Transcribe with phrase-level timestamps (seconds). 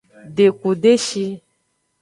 [0.35, 1.25] Deku deshi.